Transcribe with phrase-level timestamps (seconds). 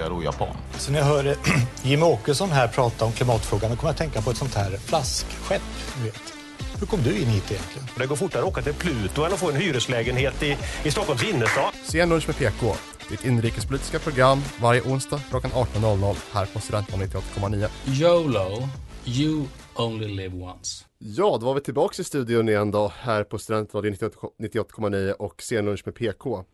[0.00, 0.56] jag då japan?
[0.78, 1.36] Så när jag hör
[1.82, 4.70] Jimmie Åkesson här prata om klimatfrågan då kommer jag att tänka på ett sånt här
[4.70, 5.62] flaskskepp.
[5.98, 6.32] Du vet.
[6.80, 7.88] Hur kom du in hit egentligen?
[7.98, 11.24] Det går fortare att åka till Pluto än att få en hyreslägenhet i, i Stockholms
[11.24, 11.72] innerstad.
[11.84, 12.74] Sen lunch med PK.
[13.10, 17.68] Ditt inrikespolitiska program varje onsdag klockan 18.00 här på Studentradion 98,9.
[17.86, 18.68] YOLO,
[19.04, 19.44] you
[19.76, 20.84] only live once.
[20.98, 25.64] Ja, då var vi tillbaka i studion igen då här på Studentradion 98,9 och sen
[25.64, 26.44] lunch med PK.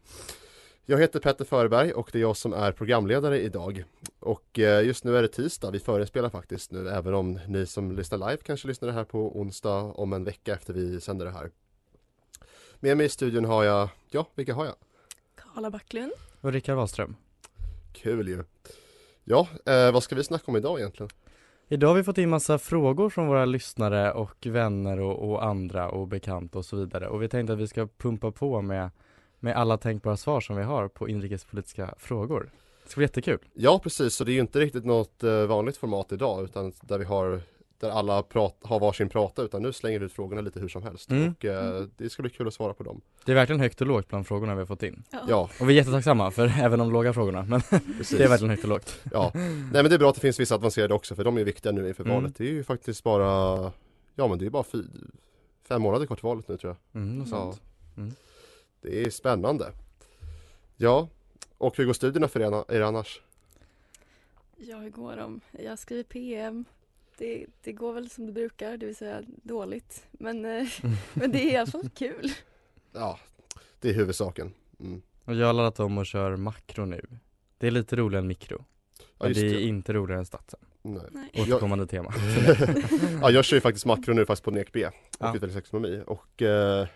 [0.90, 3.84] Jag heter Petter Förberg och det är jag som är programledare idag.
[4.18, 7.92] Och eh, just nu är det tisdag, vi förespelar faktiskt nu även om ni som
[7.92, 11.32] lyssnar live kanske lyssnar det här på onsdag om en vecka efter vi sänder det
[11.32, 11.50] här.
[12.80, 14.74] Med mig i studion har jag, ja vilka har jag?
[15.34, 16.12] Karla Backlund.
[16.40, 17.16] Och Rickard Wahlström.
[17.92, 18.44] Kul ju.
[19.24, 21.10] Ja, eh, vad ska vi snacka om idag egentligen?
[21.68, 25.90] Idag har vi fått in massa frågor från våra lyssnare och vänner och, och andra
[25.90, 28.90] och bekanta och så vidare och vi tänkte att vi ska pumpa på med
[29.40, 32.50] med alla tänkbara svar som vi har på inrikespolitiska frågor.
[32.84, 33.38] Det ska bli jättekul.
[33.54, 36.98] Ja precis, så det är ju inte riktigt något eh, vanligt format idag utan där
[36.98, 37.40] vi har
[37.80, 40.82] där alla prat, har varsin prata utan nu slänger vi ut frågorna lite hur som
[40.82, 41.34] helst Mm.
[41.38, 43.00] och eh, det ska bli kul att svara på dem.
[43.24, 45.02] Det är verkligen högt och lågt bland frågorna vi har fått in.
[45.28, 48.62] Ja, Och vi är jättetacksamma för även de låga frågorna men det är verkligen högt
[48.64, 49.00] och lågt.
[49.12, 51.44] Ja, nej men det är bra att det finns vissa avancerade också för de är
[51.44, 52.14] viktiga nu inför Mm.
[52.16, 52.36] valet.
[52.36, 53.72] Det är ju faktiskt bara,
[54.14, 54.82] ja men det är bara fy,
[55.68, 57.02] fem månader kvar till valet nu tror jag.
[57.02, 57.36] Mm, något Ja.
[57.36, 57.60] sånt.
[57.96, 58.12] Mm.
[58.80, 59.72] Det är spännande.
[60.76, 61.08] Ja,
[61.58, 63.20] och hur går studierna för er, annars?
[64.56, 65.40] Ja, hur går de?
[65.50, 66.64] Jag skriver PM.
[67.18, 70.06] Det, det går väl som det brukar, det vill säga dåligt.
[70.12, 70.68] Men, eh,
[71.14, 72.32] men det är i alla fall kul.
[72.92, 73.18] Ja,
[73.80, 74.52] det är huvudsaken.
[74.80, 75.02] Mm.
[75.24, 77.06] Och jag har laddat om och kör makro nu.
[77.58, 78.64] Det är lite roligare än mikro.
[78.98, 79.62] Ja, Men det är det.
[79.62, 80.60] inte roligare än statsen.
[80.82, 81.30] Nej.
[81.34, 82.12] Återkommande tema.
[83.22, 85.28] ja, jag kör ju faktiskt makro nu fast på NEK B och Ja.
[85.36, 86.86] utvecklingsekonomi och eh,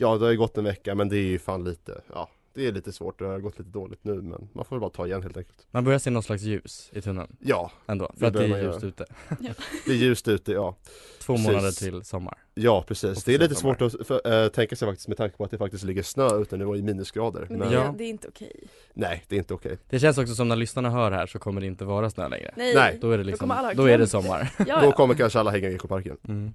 [0.00, 2.66] ja, det har ju gått en vecka men det är ju fan lite, ja, det
[2.66, 3.18] är lite svårt.
[3.18, 5.66] Det har gått lite dåligt nu men man får väl bara ta igen helt enkelt.
[5.70, 8.10] Man börjar se någon slags ljus i tunneln Ja, ändå.
[8.14, 9.04] Det För att det är ljust ute.
[9.86, 10.76] det är ljust ute, ja.
[11.20, 11.46] Två Precis.
[11.48, 12.38] månader till sommar.
[12.54, 13.18] Ja, precis.
[13.18, 13.74] Och Det är lite sommar.
[13.78, 16.36] svårt att för, eh, tänka sig faktiskt med tanke på att det faktiskt ligger snö
[16.40, 17.46] ute nu och i minusgrader.
[17.50, 17.94] Men Men det, Ja.
[17.98, 18.52] det är inte okej.
[18.94, 19.78] nej, det är inte okej.
[19.88, 22.54] Det känns också som när lyssnarna hör här så kommer det inte vara snö längre.
[22.56, 22.98] Nej, Nej.
[23.00, 24.50] Då är det Då liksom, ha då är det sommar.
[24.58, 24.92] Ja, Då ja.
[24.92, 26.16] kommer kanske alla hänga i ekoparken.
[26.28, 26.52] Mm.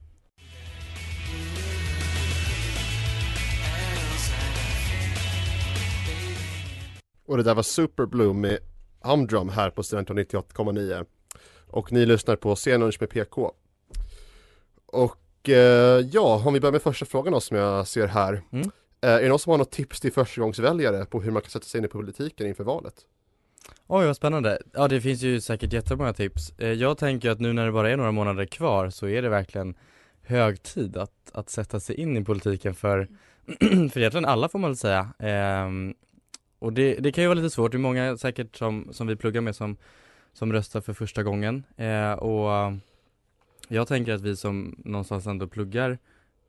[7.25, 8.58] Och det där var Super Blue med
[9.02, 11.06] Humdrum här på Studenton 98,9
[11.68, 13.52] Och ni lyssnar på Scenlunch med PK
[14.86, 18.72] Och eh, ja, om vi börjar med första frågan då som jag ser här Mm.
[19.02, 21.66] eh, Är det någon som har något tips till förstagångsväljare på hur man kan sätta
[21.66, 22.96] sig in i politiken inför valet?
[23.88, 24.59] Oj vad spännande.
[24.74, 26.50] Ja det finns ju säkert jättemånga tips.
[26.59, 29.30] Eh, Jag tänker att nu när det bara är några månader kvar så är det
[29.30, 29.75] verkligen
[30.22, 33.07] hög tid att, att sätta sig in i politiken för,
[33.90, 35.13] för egentligen alla får man väl säga.
[36.59, 39.16] Och det, det kan ju vara lite svårt, det är många säkert som, som vi
[39.16, 39.77] pluggar med som,
[40.33, 41.63] som röstar för första gången.
[41.77, 42.73] Eh, och
[43.67, 45.97] jag tänker att vi som någonstans ändå pluggar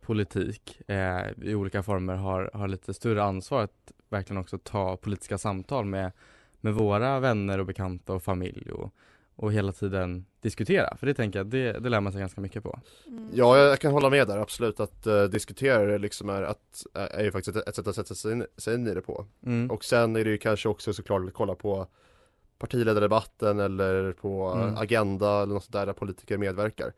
[0.01, 5.39] politik eh, i olika former har, har lite större ansvar att verkligen också ta politiska
[5.39, 6.13] samtal med
[6.67, 8.95] med våra vänner och bekanta och familj och,
[9.37, 10.97] och hela tiden diskutera.
[10.97, 12.81] För det tänker jag, det, det lär man sig ganska mycket på.
[13.07, 13.29] Mm.
[13.35, 17.25] Ja, jag kan hålla med där absolut att eh, diskutera det liksom är, att, är
[17.25, 19.71] ju faktiskt ett, ett sätt att sätta sig in, sig in i det på Mm.
[19.71, 21.87] Och sen är det ju kanske också såklart att kolla på
[22.59, 24.77] partiledardebatten eller på Mm.
[24.77, 26.93] Agenda eller något där där politiker medverkar.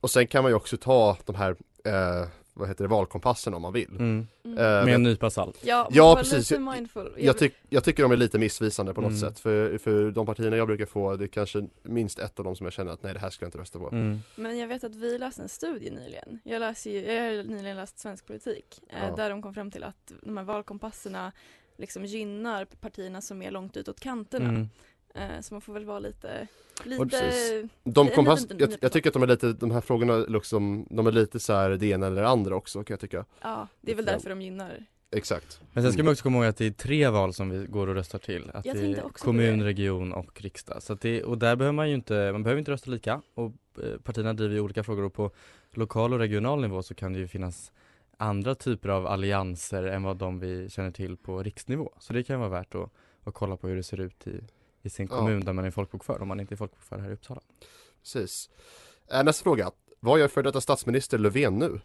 [0.00, 3.62] Och sen kan man ju också ta de här, eh, vad heter det, valkompassen om
[3.62, 3.88] man vill.
[3.90, 4.26] Mm.
[4.44, 4.58] Mm.
[4.58, 5.58] Eh, Med en nypa salt.
[5.62, 6.50] Ja, Ja, precis.
[6.50, 7.14] lite mindful.
[7.18, 9.20] jag, tyck, jag tycker de är lite missvisande på något Mm.
[9.20, 12.56] sätt för, för de partierna jag brukar få det är kanske minst ett av dem
[12.56, 13.88] som jag känner att nej det här ska jag inte rösta på.
[13.88, 14.18] Mm.
[14.36, 16.38] Men jag vet att vi läste en studie nyligen.
[16.44, 18.80] Jag, läser ju, jag har nyligen läst svensk politik.
[18.88, 19.16] Eh, Ja.
[19.16, 21.32] Där de kom fram till att de här valkompasserna
[21.78, 24.66] liksom gynnar partierna som är långt utåt kanterna.
[25.14, 25.30] Mm.
[25.30, 26.46] Eh, så man får väl vara lite,
[26.84, 30.86] lite De En kompass, jag, jag tycker att de är lite, de här frågorna liksom,
[30.90, 33.24] de är lite så här det ena eller det andra också kan jag tycka.
[33.42, 34.86] ja, det är väl därför de gynnar.
[35.16, 35.60] Exakt.
[35.72, 37.86] Men sen ska man också komma ihåg att det är tre val som vi går
[37.86, 38.50] och röstar till.
[38.54, 39.64] Att Jag det är kommun, det.
[39.64, 40.82] region och riksdag.
[40.82, 43.22] Så att det, och där behöver man ju inte, man behöver inte rösta lika.
[43.34, 45.30] Och eh, partierna driver ju olika frågor och på
[45.70, 47.72] lokal och regional nivå så kan det ju finnas
[48.16, 51.92] andra typer av allianser än vad de vi känner till på riksnivå.
[51.98, 52.90] Så det kan vara värt att,
[53.24, 54.40] att kolla på hur det ser ut i,
[54.82, 55.16] i sin Ja.
[55.18, 57.40] kommun där man är folkbokförd om man inte är folkbokförd här i Uppsala.
[58.02, 58.50] Precis.
[59.12, 59.70] Eh, Nästa fråga.
[60.00, 61.80] Vad gör för detta statsminister Löfven nu?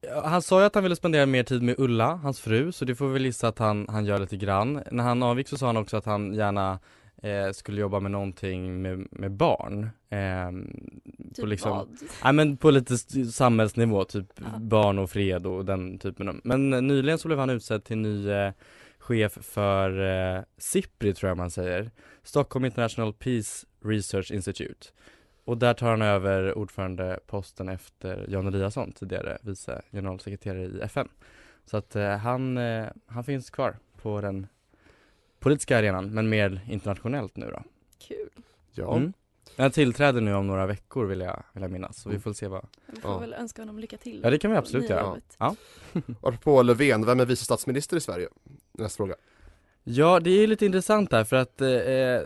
[0.00, 2.84] Ja, Han sa ju att han ville spendera mer tid med Ulla, hans fru, så
[2.84, 4.82] det får vi väl gissa att han, han gör lite grann.
[4.92, 6.78] När han avgick så sa han också att han gärna
[7.22, 9.90] eh, skulle jobba med någonting med, med barn.
[10.10, 10.50] Eh,
[11.34, 11.88] Typ vad?
[12.24, 12.96] Nej men på lite
[13.32, 14.58] samhällsnivå, typ Ja.
[14.58, 16.40] barn och fred och den typen av.
[16.44, 18.52] Men nyligen så blev han utsedd till ny eh,
[19.06, 20.00] chef för
[20.36, 21.90] eh, SIPRI tror jag man säger.
[22.22, 24.88] Stockholm International Peace Research Institute.
[25.44, 31.08] Och där tar han över ordförandeposten efter Jan Eliasson, tidigare vice generalsekreterare i FN.
[31.64, 34.46] Så att eh, han, eh, han finns kvar på den
[35.38, 37.62] politiska arenan, men mer internationellt nu då.
[37.98, 38.30] Kul.
[38.72, 39.12] Ja, Mm.
[39.58, 42.22] Han tillträder nu om några veckor vill jag, vill jag minnas, så vi Mm.
[42.22, 43.18] får se vad Vi får Ja.
[43.18, 44.20] väl önska honom lycka till.
[44.24, 45.00] Ja det kan vi absolut göra.
[45.02, 45.36] jobbet.
[45.38, 45.56] Ja.
[46.22, 48.28] apropå Löfven, vem är vice statsminister i Sverige?
[48.78, 49.14] Nästa fråga.
[49.88, 51.68] Ja, det är lite intressant där för att eh,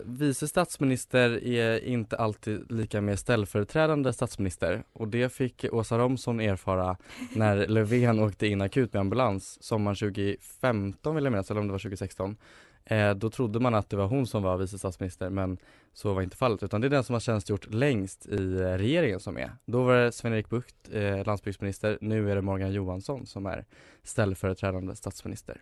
[0.05, 6.97] vice statsminister är inte alltid lika med ställföreträdande statsminister och det fick Åsa Romson erfara
[7.35, 11.73] när Löfven åkte in akut med ambulans sommaren 2015 vill jag minnas, eller om det
[11.73, 12.37] var 2016.
[12.85, 15.59] Eh, då trodde man att det var hon som var vice statsminister men
[15.93, 19.21] så var inte fallet utan det är den som har tjänstgjort längst i eh, regeringen
[19.21, 19.51] som är.
[19.65, 23.65] Då var det Sven-Erik Bucht, eh, landsbygdsminister, nu är det Morgan Johansson som är
[24.03, 25.61] ställföreträdande statsminister.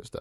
[0.00, 0.20] Just det.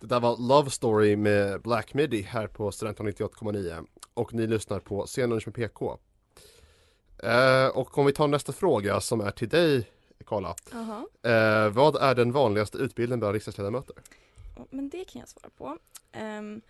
[0.00, 4.80] Det där var Love Story med Black Midi här på Studentradion 98,9 och ni lyssnar
[4.80, 5.98] på Scenlunch med PK.
[7.18, 9.90] Eh, och om vi tar nästa fråga som är till dig
[10.26, 10.54] Karla.
[11.22, 13.96] Eh, vad är den vanligaste utbildningen bland riksdagsledamöter?
[14.70, 15.78] Men det kan jag svara på.
[16.12, 16.60] Ehm,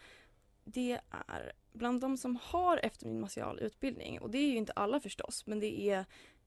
[0.64, 5.47] det är bland de som har eftergymnasial utbildning och det är ju inte alla förstås
[5.47, 6.05] men det är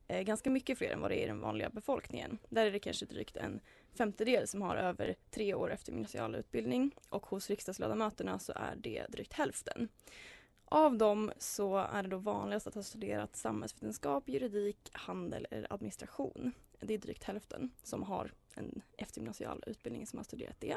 [0.07, 2.38] eh, ganska mycket fler än vad det är i den vanliga befolkningen.
[2.50, 3.59] Där är det kanske drygt en
[3.97, 9.33] femtedel som har över tre år eftergymnasial utbildning och hos riksdagsledamöterna så är det drygt
[9.33, 9.89] hälften.
[10.65, 16.51] Av dem så är det då vanligast att ha studerat samhällsvetenskap, juridik, handel eller administration.
[16.79, 20.75] Det är drygt hälften som har en eftergymnasial utbildning som har studerat det.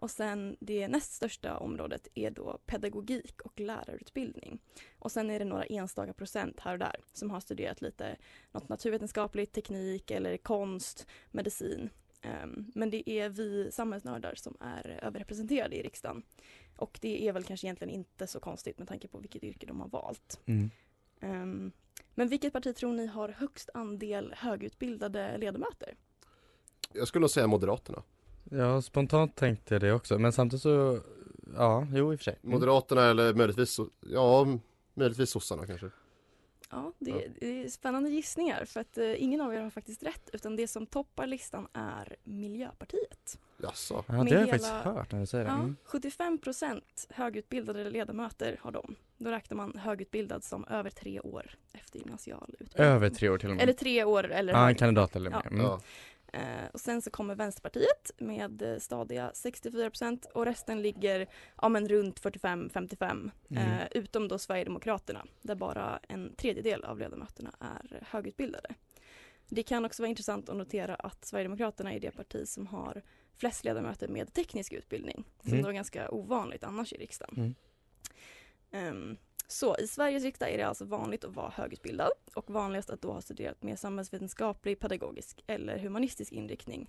[0.00, 4.58] Och sen det näst största området är då pedagogik och lärarutbildning.
[4.98, 8.16] Och sen är det några enstaka procent här och där som har studerat lite
[8.52, 11.90] något naturvetenskapligt, teknik eller konst, medicin.
[12.22, 16.22] Ehm, Men det är vi samhällsnördar som är överrepresenterade i riksdagen.
[16.76, 19.80] Och det är väl kanske egentligen inte så konstigt med tanke på vilket yrke de
[19.80, 20.40] har valt.
[20.46, 20.70] Mm.
[21.20, 21.72] Ehm,
[22.14, 25.94] Men vilket parti tror ni har högst andel högutbildade ledamöter?
[26.92, 28.02] Jag skulle nog säga Moderaterna.
[28.50, 31.00] Ja, spontant tänkte jag det också, men samtidigt så,
[31.56, 32.38] ja, jo i och för sig.
[32.42, 32.54] Mm.
[32.54, 34.46] Moderaterna eller möjligtvis, ja,
[34.94, 35.90] möjligtvis sossarna kanske.
[36.70, 37.16] Ja, det, Ja.
[37.40, 40.68] det är spännande gissningar för att eh, ingen av er har faktiskt rätt utan det
[40.68, 43.38] som toppar listan är Miljöpartiet.
[43.62, 44.04] Jaså?
[44.06, 45.50] Ja, det har jag hela- faktiskt hört när du säger det.
[45.50, 45.76] Ja, Mm.
[45.84, 48.94] 75 procent högutbildade ledamöter har de.
[49.18, 52.86] Då räknar man högutbildad som över tre år efter gymnasial utbildning.
[52.86, 53.62] Över tre år till och med.
[53.62, 55.42] Eller tre år eller Ja, en kandidat eller mer.
[55.44, 55.50] Ja.
[55.50, 55.80] Mm.
[56.32, 61.26] Eh, och sen så kommer Vänsterpartiet med eh, stadiga 64 procent och resten ligger
[61.62, 63.62] ja, men runt 45-55 Mm.
[63.80, 68.74] eh, utom då Sverigedemokraterna där bara en tredjedel av ledamöterna är högutbildade.
[69.48, 73.02] Det kan också vara intressant att notera att Sverigedemokraterna är det parti som har
[73.36, 75.62] flest ledamöter med teknisk utbildning som Mm.
[75.62, 77.34] då är ganska ovanligt annars i riksdagen.
[77.36, 77.54] Mm.
[78.70, 79.16] Ehm,
[79.50, 83.12] så i Sveriges riksdag är det alltså vanligt att vara högutbildad och vanligast att då
[83.12, 86.88] ha studerat med samhällsvetenskaplig, pedagogisk eller humanistisk inriktning.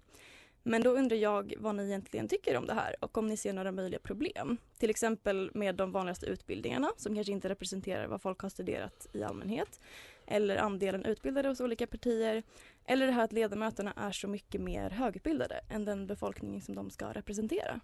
[0.63, 3.54] Men då undrar jag vad ni egentligen tycker om det här och om ni ser
[3.54, 4.58] några möjliga problem.
[4.78, 9.24] Till exempel med de vanligaste utbildningarna som kanske inte representerar vad folk har studerat i
[9.24, 9.80] allmänhet.
[10.28, 12.44] Eller andelen utbildade hos olika partier.
[12.86, 16.89] Eller det här att ledamöterna är så mycket mer högutbildade än den befolkning som de
[16.89, 17.80] ska representera.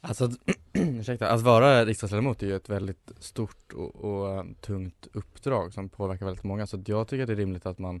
[0.00, 0.38] Alltså, att-
[0.72, 5.88] ursäkta, att vara riksdagsledamot är ju ett väldigt stort och, och eh, tungt uppdrag som
[5.88, 6.66] påverkar väldigt många.
[6.66, 8.00] Så jag tycker att det är rimligt att man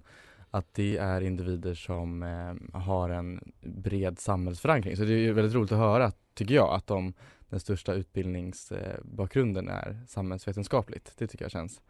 [0.50, 4.96] att det är individer som eh, har en bred samhällsförankring.
[4.96, 7.12] Så det är ju väldigt roligt att höra, tycker jag, att de,
[7.48, 11.12] den största utbildningsbakgrunden är samhällsvetenskapligt.
[11.18, 11.80] Det tycker jag känns,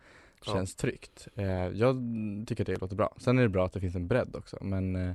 [0.47, 0.53] Ja.
[0.53, 1.29] känns tryggt.
[1.35, 1.97] Eh, jag
[2.47, 3.15] tycker att det låter bra.
[3.19, 4.59] Sen är det bra att det finns en bredd också.
[4.61, 5.15] Men, eh,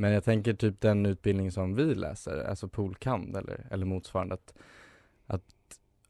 [0.00, 4.54] men jag tänker typ den utbildning som vi läser, alltså polkand eller, eller motsvarande, att,
[5.26, 5.44] att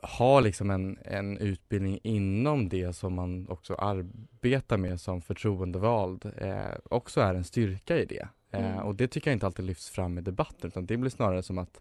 [0.03, 6.79] ha liksom en, en utbildning inom det som man också arbetar med som förtroendevald eh,
[6.85, 8.29] också är en styrka i det.
[8.51, 8.87] Eh, Mm.
[8.87, 11.59] och det tycker jag inte alltid lyfts fram i debatten utan det blir snarare som
[11.59, 11.81] att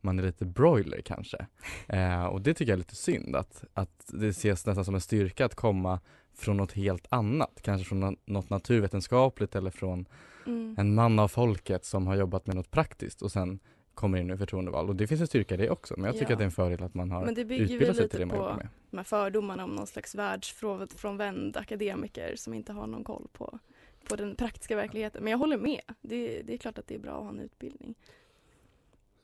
[0.00, 1.46] man är lite broiler kanske.
[1.88, 5.00] Eh, och det tycker jag är lite synd att, att det ses nästan som en
[5.00, 6.00] styrka att komma
[6.40, 10.06] från något helt annat, kanske från nå- något naturvetenskapligt eller från
[10.46, 10.74] Mm.
[10.78, 13.58] en man av folket som har jobbat med något praktiskt och sen
[13.94, 16.26] kommer in i förtroendeval och det finns en styrka i det också men jag tycker
[16.30, 16.32] Ja.
[16.34, 18.18] att det är en fördel att man har Men det bygger utbildat sig till lite
[18.18, 18.68] det man jobbar på med.
[18.90, 23.58] de här fördomarna om någon slags världsfrånvänd akademiker som inte har någon koll på,
[24.08, 25.24] på den praktiska verkligheten.
[25.24, 25.80] Men jag håller med.
[26.00, 27.94] Det, det är klart att det är bra att ha en utbildning.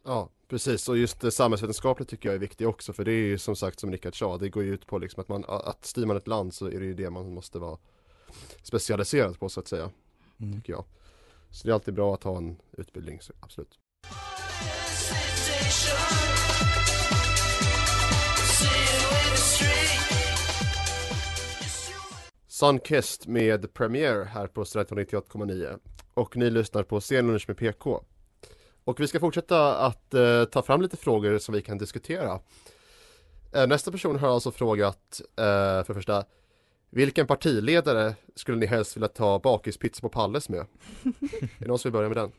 [0.04, 0.88] Ja, precis.
[0.88, 2.92] Och just det samhällsvetenskapligt tycker jag är viktigt också.
[2.92, 5.20] För det är ju som sagt som Rickard sa, det går ju ut på liksom
[5.20, 7.78] att man, att styr man ett land så är det ju det man måste vara
[8.62, 9.90] specialiserad på så att säga.
[10.40, 10.54] Mm.
[10.54, 10.84] Tycker jag.
[11.50, 13.78] Så det är alltid bra att ha en utbildning, så absolut.
[22.46, 25.78] Sunkist med Premiere här på Studentradion 98,9
[26.14, 28.04] och ni lyssnar på Scenlunch med PK.
[28.86, 32.40] Och vi ska fortsätta att eh, ta fram lite frågor som vi kan diskutera.
[33.54, 36.24] Eh, nästa person har alltså frågat eh, för det första
[36.90, 40.60] Vilken partiledare skulle ni helst vilja ta bakispizza på Palles med?
[41.02, 42.32] är det någon som vill börja med den?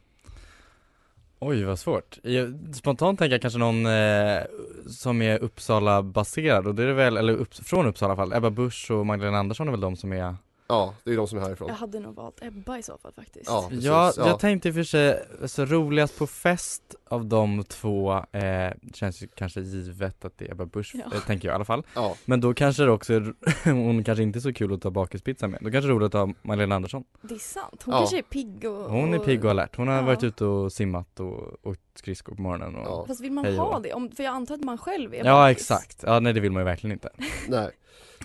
[1.40, 2.20] Oj vad svårt.
[2.24, 4.42] Jag, spontant tänker jag kanske någon eh,
[4.88, 8.26] som är Uppsala baserad och det är det väl, eller upp, från Uppsala i alla
[8.26, 10.36] fall, Ebba Busch och Magdalena Andersson är väl de som är
[10.70, 11.68] Ja, det är de som är härifrån.
[11.68, 13.46] Jag hade nog valt Ebba i så fall faktiskt.
[13.50, 13.86] Ja, precis.
[13.86, 14.28] Ja, ja.
[14.28, 19.24] jag tänkte i och för sig, så roligast på fest av de två eh, känns
[19.24, 21.16] ju kanske givet att det är Ebba Busch, Ja.
[21.16, 21.84] eh, tänker jag i alla fall.
[21.96, 23.34] Ja, Men då kanske det också, är,
[23.72, 25.60] hon kanske inte är så kul att ta bakispizza med.
[25.62, 27.04] Då kanske det är roligt att ta Magdalena Andersson.
[27.22, 27.84] Det är sant.
[27.86, 28.00] Hon Ja.
[28.00, 28.92] kanske är pigg och...
[28.92, 29.76] Hon är pigg och alert.
[29.76, 30.02] Hon har Ja.
[30.02, 33.06] varit ute och simmat och åkt skridskor på morgonen och Ja.
[33.08, 33.94] Fast vill man ha det?
[33.94, 35.58] Om, för jag antar att man själv är Ja bakis.
[35.62, 37.10] exakt, ja nej det vill man ju verkligen inte.
[37.48, 37.72] nej.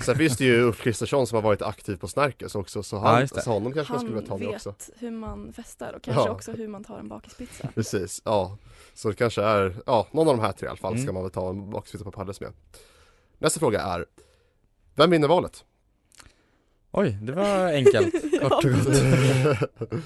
[0.00, 3.00] Sen finns det ju Ulf Kristersson som har varit aktiv på Snärkes också så, Ja,
[3.00, 3.42] han, det.
[3.42, 4.92] så honom kanske man skulle vilja ta Han med vet också.
[4.98, 6.30] hur man festar och kanske Ja.
[6.30, 7.68] också hur man tar en bakispizza.
[7.74, 8.58] Precis, ja.
[8.94, 11.04] Så det kanske är, ja, någon av de här tre i alla fall Mm.
[11.04, 12.52] ska man väl ta en bakispizza på Palles med.
[13.38, 14.06] Nästa fråga är
[14.94, 15.64] Vem vinner valet?
[16.90, 18.86] Oj, det var enkelt, kort och gott.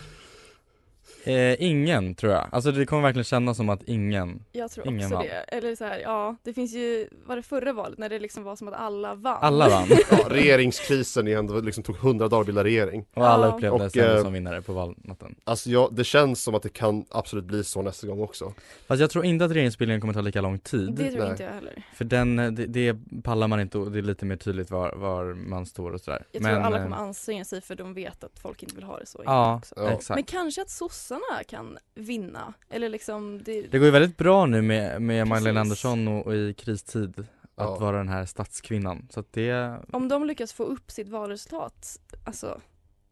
[1.26, 5.04] Eh, ingen tror jag, alltså det kommer verkligen kännas som att ingen Jag tror Ingen
[5.06, 5.24] också vann.
[5.24, 5.56] det.
[5.56, 8.56] Eller så här, ja, det finns ju, var det förra valet när det liksom var
[8.56, 9.38] som att alla vann?
[9.40, 13.04] Alla vann Ja, regeringskrisen igen, det liksom tog hundra dagar att bilda regering.
[13.14, 15.34] och alla upplevde Och, sig eh, som vinnare på valnatten.
[15.44, 18.52] Alltså ja, det känns som att det kan absolut bli så nästa gång också.
[18.86, 20.92] Fast jag tror inte att regeringsbildningen kommer ta lika lång tid.
[20.94, 21.30] Det tror Nej.
[21.30, 21.82] inte jag heller.
[21.94, 25.24] För den, det, det pallar man inte och det är lite mer tydligt var, var
[25.34, 26.24] man står och sådär.
[26.32, 28.98] Jag tror alla eh, kommer anstränga sig för de vet att folk inte vill ha
[28.98, 29.74] det så Ja, också.
[29.76, 29.90] Ja.
[29.90, 30.16] exakt.
[30.16, 30.70] Men kanske att
[31.20, 32.54] sossarna kan vinna.
[32.70, 35.60] Eller liksom, det, Det går ju väldigt bra nu med, med Magdalena.
[35.60, 37.78] Andersson och, och i kristid att Ja.
[37.78, 39.08] vara den här statskvinnan.
[39.10, 42.60] Så att det, om de lyckas få upp sitt valresultat, alltså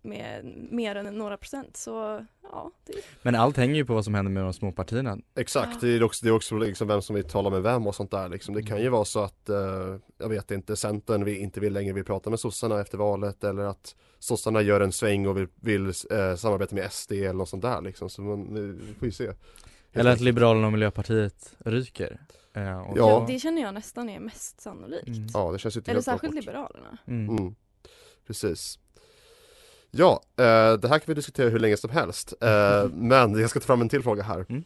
[0.05, 2.93] med mer än några procent så ja, det,
[3.23, 5.19] men allt hänger ju på vad som händer med de små partierna.
[5.35, 5.89] Exakt, Ja.
[5.89, 8.11] det är också, det är också liksom vem som vill tala med vem och sånt
[8.11, 8.55] där liksom.
[8.55, 11.93] Det kan ju vara så att, eh, jag vet inte, Centern vi inte vill längre
[11.93, 15.87] vill prata med sossarna efter valet eller att sossarna gör en sväng och vill, vill
[15.87, 18.11] eh, samarbeta med SD eller något sånt där liksom.
[18.11, 19.31] Så man, vi får ju se.
[19.93, 20.21] Eller att.
[20.21, 22.21] Liberalerna och Miljöpartiet ryker.
[22.55, 23.25] Eh, och Ja.
[23.27, 25.09] det, det känner jag nästan är mest sannolikt.
[25.09, 25.27] Mm.
[25.35, 26.45] Ja, det känns ju inte Eller särskilt bort.
[26.45, 26.99] Liberalerna.
[27.07, 27.39] Mm.
[27.39, 27.55] Mm.
[28.27, 28.79] Precis.
[29.97, 32.35] Ja, eh, det här kan vi diskutera hur länge som helst.
[32.41, 34.47] Eh, men jag ska ta fram en till fråga här.
[34.49, 34.65] Mm.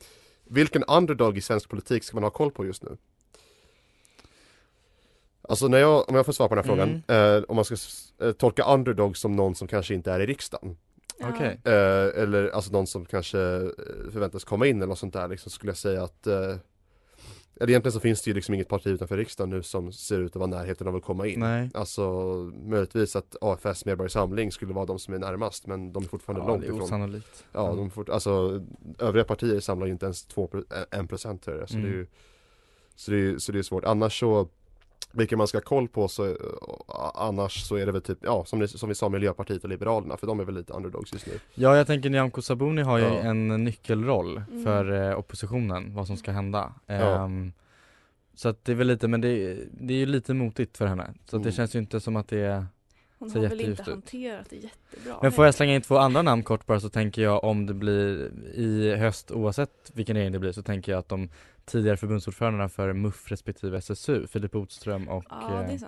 [0.51, 2.97] Vilken underdog i svensk politik ska man ha koll på just nu?
[5.43, 7.03] Alltså när jag, om jag får svara på den här Mm.
[7.07, 7.77] frågan, eh, om man ska
[8.25, 10.77] eh, tolka underdog som någon som kanske inte är i riksdagen.
[11.65, 13.39] Eh, eller alltså någon som kanske
[14.13, 16.57] förväntas komma in eller något sånt där liksom, skulle jag säga att eh,
[17.61, 20.31] eller egentligen så finns det ju liksom inget parti utanför riksdagen nu som ser ut
[20.33, 21.41] att vara närheten av att komma in.
[21.41, 21.71] Nej.
[21.75, 22.11] Alltså
[22.65, 26.49] möjligtvis att AFS Medborgarsamling skulle vara de som är närmast men de är fortfarande Ja,
[26.49, 26.83] långt det är ifrån.
[26.83, 27.45] osannolikt.
[27.53, 27.77] Ja, Mm.
[27.77, 28.65] de fort, alltså
[28.99, 30.49] övriga partier samlar ju inte ens 2,
[30.91, 31.87] 1% här, så, Mm.
[31.91, 32.07] det är ju,
[32.97, 33.85] så, det är, så det är svårt.
[33.85, 34.49] Annars så
[35.13, 36.35] vilka man ska ha koll på så, eh,
[37.15, 40.17] annars så är det väl typ, ja som, ni, som vi sa Miljöpartiet och Liberalerna
[40.17, 41.33] för de är väl lite underdogs just nu.
[41.55, 43.11] Ja, jag tänker Nyamko Sabuni har ju Ja.
[43.11, 44.65] en nyckelroll Mm.
[44.65, 46.73] för eh, oppositionen, vad som ska hända.
[46.87, 46.95] Ja.
[47.25, 47.53] Ehm,
[48.35, 51.15] så att det är väl lite, men det, det är ju lite motigt för henne.
[51.31, 51.53] Så att det Mm.
[51.57, 52.67] känns ju inte som att det är
[53.19, 55.19] Hon har väl inte hanterat det jättebra.
[55.23, 57.75] Men får jag slänga in två andra namn kort bara så tänker jag om det
[57.75, 61.29] blir i höst oavsett vilken regering det blir så tänker jag att de
[61.69, 65.81] tidigare förbundsordförandena för MUF respektive SSU, Filip Botström och Ja, eh.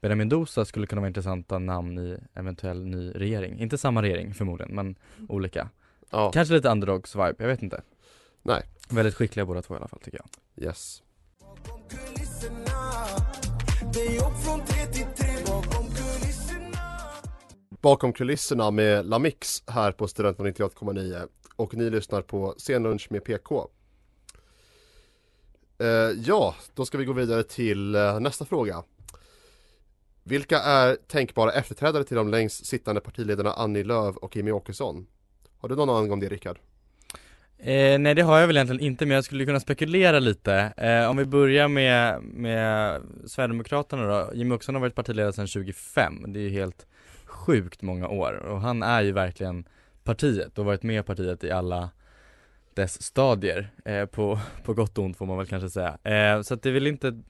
[0.00, 3.58] Benjamin Dosa skulle kunna vara intressanta namn i eventuell ny regering.
[3.60, 4.96] Inte samma regering förmodligen men
[5.28, 5.68] olika.
[6.10, 7.82] Ja, Kanske lite underdogs vibe, jag vet inte.
[8.42, 8.62] Nej.
[8.90, 10.64] Väldigt skickliga båda två i alla fall tycker jag.
[10.66, 11.02] yes.
[17.82, 23.68] Bakom kulisserna med Lamix här på Studenten 98,9 och ni lyssnar på Scenlunch med PK.
[25.82, 28.82] Eh, ja, då ska vi gå vidare till eh, nästa fråga.
[30.24, 35.06] Vilka är tänkbara efterträdare till de längst sittande partiledarna Annie Lööf och Jimmie Åkesson?
[35.58, 36.58] Har du någon aning om det Rickard?
[37.58, 40.54] Eh, nej det har jag väl egentligen inte men jag skulle kunna spekulera lite.
[40.76, 44.30] Eh, om vi börjar med, med Sverigedemokraterna då.
[44.34, 46.32] Jimmie Åkesson har varit partiledare sedan 2005.
[46.32, 46.86] Det är ju helt
[47.24, 49.64] sjukt många år och han är ju verkligen
[50.04, 51.90] partiet och varit med partiet i alla
[52.74, 55.98] dess stadier eh, på, på gott och ont får man väl kanske säga.
[56.02, 57.22] Eh, så att det är väl inte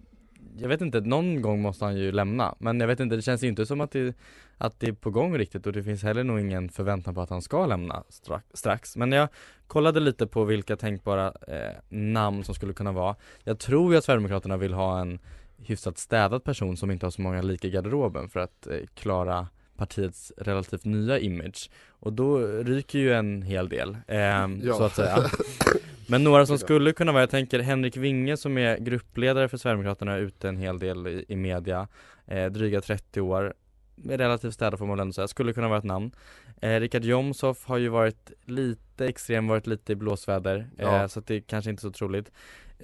[0.57, 2.55] jag vet inte, någon gång måste han ju lämna.
[2.59, 4.17] Men jag vet inte, det känns ju inte som att det,
[4.59, 7.31] att det är på gång riktigt och det finns heller nog ingen förväntan på att
[7.31, 8.05] han ska lämna
[8.55, 8.97] strax.
[8.97, 9.29] Men jag
[9.67, 13.17] kollade lite på vilka tänkbara eh, namn som skulle kunna vara.
[13.45, 15.19] Jag tror ju att Sverigedemokraterna vill ha en
[15.57, 19.49] hyfsat städad person som inte har så många lik i garderoben för att eh, klara
[19.77, 21.71] partiets relativt nya image.
[21.89, 24.75] Och då ryker ju en hel del, eh, ja.
[24.77, 25.19] så att säga.
[26.09, 30.17] Men några som skulle kunna vara, jag tänker Henrik Winge som är gruppledare för Sverigedemokraterna
[30.17, 31.89] ute en hel del i, i media
[32.27, 33.55] eh, Dryga 30 år
[34.05, 36.11] Relativt städad får man väl ändå säga, skulle kunna vara ett namn.
[36.61, 41.03] Eh, Richard Jomshoff har ju varit lite extrem, varit lite i blåsväder ja.
[41.03, 42.33] eh, Så att det är kanske inte så troligt.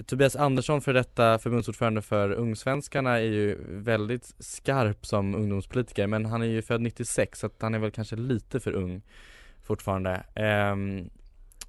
[0.07, 6.43] Tobias Andersson, för detta förbundsordförande för Ungsvenskarna är ju väldigt skarp som ungdomspolitiker men han
[6.43, 9.03] är ju född 96 så att han är väl kanske lite för ung
[9.62, 10.23] fortfarande.
[10.35, 10.77] Eh,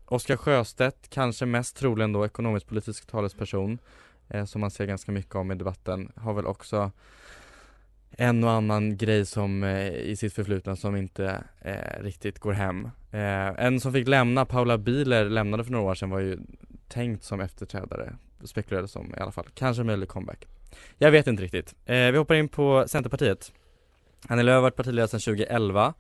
[0.06, 3.80] Oskar Sjöstedt, kanske mest troligen då ekonomisk politisk talesperson
[4.28, 6.92] eh, som man ser ganska mycket om i debatten, har väl också
[8.12, 12.86] en och annan grej som eh, i sitt förflutna som inte eh, riktigt går hem.
[13.12, 16.40] Eh, en som fick lämna, Paula Biler, lämnade för några år sedan var ju
[16.88, 19.46] tänkt som efterträdare, spekulerades som i alla fall.
[19.54, 20.48] Kanske möjlig comeback.
[20.98, 21.76] Jag vet inte riktigt.
[21.86, 23.52] Eh, vi hoppar in på Centerpartiet.
[24.28, 25.94] Annie Lööf har varit partiledare sedan 2011.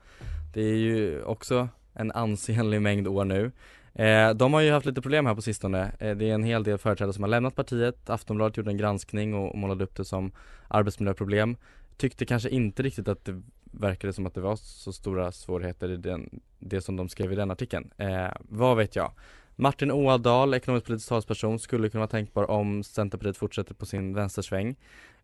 [0.53, 3.51] Det är ju också en ansenlig mängd år nu.
[3.93, 5.91] Eh, de har ju haft lite problem här på sistone.
[5.99, 8.09] Eh, det är en hel del företrädare som har lämnat partiet.
[8.09, 10.31] Aftonbladet gjorde en granskning och målade upp det som
[10.67, 11.57] arbetsmiljöproblem.
[11.99, 13.41] Tyckte kanske inte riktigt att det
[13.71, 17.35] verkade som att det var så stora svårigheter i den, det som de skrev i
[17.35, 17.93] den artikeln.
[17.97, 19.11] Eh, vad vet jag?
[19.55, 24.75] Martin Ådahl, ekonomisk politisk talesperson, skulle kunna vara tänkbar om Centerpartiet fortsätter på sin vänstersväng.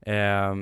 [0.02, 0.54] Eh,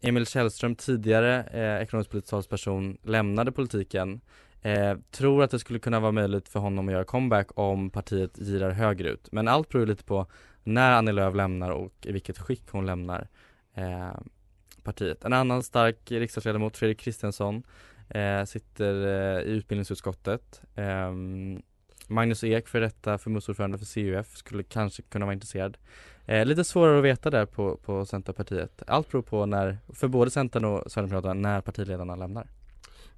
[0.00, 4.20] Emil Källström, tidigare eh, ekonomisk politisk talesperson, lämnade politiken.
[4.62, 8.38] Eh, tror att det skulle kunna vara möjligt för honom att göra comeback om partiet
[8.38, 9.28] girar högerut.
[9.32, 10.26] Men allt beror lite på
[10.64, 13.28] när Annie Lööf lämnar och i vilket skick hon lämnar
[13.74, 14.20] eh,
[14.86, 15.24] partiet.
[15.24, 17.62] En annan stark riksdagsledamot, Fredrik Kristensson,
[18.08, 20.62] eh, sitter eh, i utbildningsutskottet.
[20.74, 21.62] Ehm,
[22.08, 25.76] Magnus Ek, för detta förbundsordförande för CUF, skulle kanske kunna vara intresserad.
[26.26, 28.82] Eh, lite svårare att veta där på, på Centerpartiet.
[28.86, 32.48] Allt beror på när, för både Centern och Sverigedemokraterna, när partiledarna lämnar.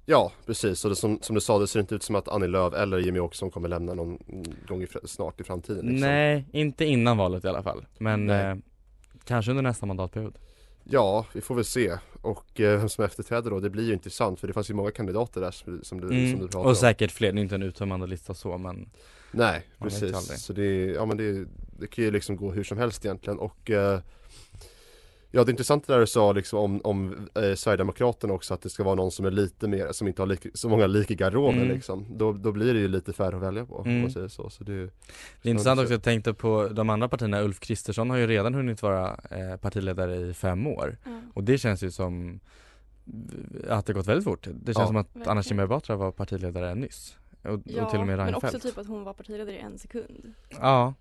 [0.05, 0.83] Ja, precis.
[0.85, 2.97] Och det som, som du sa, det ser inte ut som att Annie Lööf eller
[2.97, 4.19] Jimmy Åkesson kommer lämna någon
[4.67, 5.85] gång i, snart i framtiden.
[5.85, 6.09] Liksom.
[6.09, 7.85] Nej, inte innan valet i alla fall.
[7.99, 8.55] Men eh,
[9.23, 10.37] kanske under nästa mandatperiod.
[10.91, 11.97] Ja, vi får väl se.
[12.21, 14.91] Och eh, vem som efterträder då, det blir ju intressant för det fanns ju många
[14.91, 16.31] kandidater där som, som, du, mm.
[16.31, 18.89] som du pratade Och säkert fler, det är inte en uttömmande lista så men
[19.31, 20.43] Nej, precis.
[20.45, 21.45] Så det, ja men det,
[21.79, 23.99] det kan ju liksom gå hur som helst egentligen och eh,
[25.31, 28.61] Ja det är intressant det där du sa liksom om, om eh, Sverigedemokraterna också att
[28.61, 31.11] det ska vara någon som är lite mer, som inte har lik, så många lik
[31.11, 31.75] i garderoben mm.
[31.75, 33.95] liksom då, då blir det ju lite färre att välja på mm.
[33.95, 34.73] om man säger så, så det,
[35.41, 38.53] det är intressant också, jag tänkte på de andra partierna, Ulf Kristersson har ju redan
[38.53, 41.21] hunnit vara eh, partiledare i fem år mm.
[41.33, 42.39] och det känns ju som
[43.69, 44.47] att det gått väldigt fort.
[44.53, 44.87] Det känns ja.
[44.87, 45.29] som att Verkligen.
[45.29, 48.43] Anna Kinberg Batra var partiledare nyss och, ja, och till och med Reinfeldt.
[48.43, 50.93] men också typ att hon var partiledare i en sekund Ja,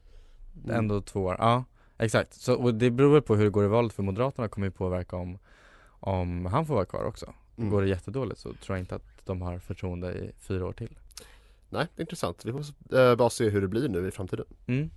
[0.68, 1.02] ändå mm.
[1.02, 1.64] två år, ja
[1.98, 4.70] Exakt, så och det beror på hur det går i valet för Moderaterna kommer ju
[4.70, 5.38] påverka om,
[6.00, 7.34] om han får vara kvar också.
[7.56, 7.70] Mm.
[7.70, 10.98] Går det jättedåligt så tror jag inte att de har förtroende i fyra år till.
[11.68, 12.44] Nej, intressant.
[12.44, 12.60] Vi får
[12.98, 14.46] äh, bara se hur det blir nu i framtiden.
[14.66, 14.90] Mm.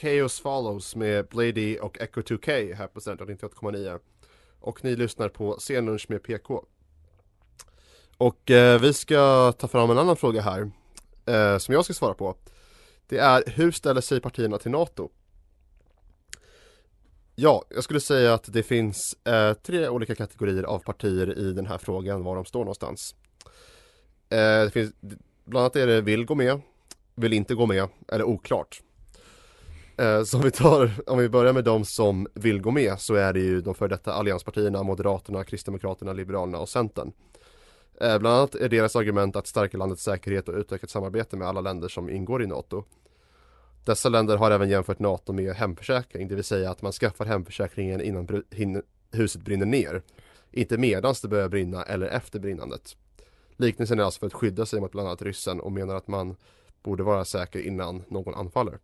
[0.00, 4.00] Chaos Follows med Blady och Echo 2K här på Central 98,9.
[4.60, 6.64] Och ni lyssnar på Scenlunch med PK.
[8.18, 10.70] Och eh, vi ska ta fram en annan fråga här
[11.26, 12.34] eh, som jag ska svara på.
[13.08, 15.08] Det är hur ställer sig partierna till NATO?
[17.34, 21.66] Ja, jag skulle säga att det finns eh, tre olika kategorier av partier i den
[21.66, 23.14] här frågan, var de står någonstans.
[24.28, 24.92] Eh, det finns,
[25.44, 26.60] bland annat är det vill gå med,
[27.14, 28.82] vill inte gå med eller oklart.
[29.96, 33.14] Eh, så om vi, tar, om vi börjar med de som vill gå med så
[33.14, 37.12] är det ju de för detta allianspartierna, Moderaterna, Kristdemokraterna, Liberalerna och Centern.
[38.00, 41.60] Eh, bland annat är deras argument att stärka landets säkerhet och utökat samarbete med alla
[41.60, 42.84] länder som ingår i NATO.
[43.84, 48.00] Dessa länder har även jämfört NATO med hemförsäkring, det vill säga att man skaffar hemförsäkringen
[48.00, 48.42] innan
[49.10, 50.02] huset brinner ner.
[50.50, 52.96] Inte medans det börjar brinna eller efter brinnandet.
[53.56, 56.36] Liknelsen är alltså för att skydda sig mot bland annat ryssen och menar att man
[56.82, 58.78] borde vara säker innan någon anfaller.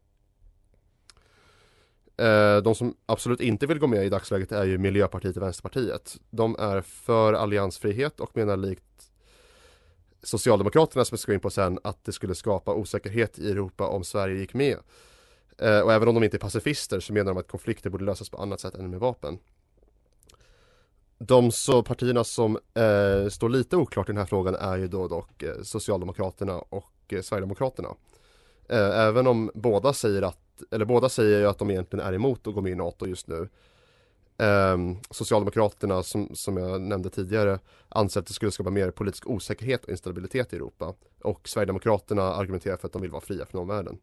[2.16, 6.16] Eh, de som absolut inte vill gå med i dagsläget är ju Miljöpartiet och Vänsterpartiet.
[6.30, 8.82] De är för alliansfrihet och menar likt
[10.22, 13.88] Socialdemokraterna som vi ska gå in på sen att det skulle skapa osäkerhet i Europa
[13.88, 14.78] om Sverige gick med.
[15.58, 18.30] Eh, och även om de inte är pacifister så menar de att konflikter borde lösas
[18.30, 19.38] på annat sätt än med vapen.
[21.18, 25.08] De så partierna som eh, står lite oklart i den här frågan är ju då
[25.08, 27.88] dock eh, Socialdemokraterna och Sverigedemokraterna.
[28.68, 30.38] Eh, även om båda säger att,
[30.70, 33.26] eller båda säger ju att de egentligen är emot att gå med i NATO just
[33.28, 33.48] nu.
[34.36, 39.84] Um, Socialdemokraterna som, som jag nämnde tidigare anser att det skulle skapa mer politisk osäkerhet
[39.84, 40.94] och instabilitet i Europa.
[41.22, 43.98] Och Sverigedemokraterna argumenterar för att de vill vara fria från omvärlden.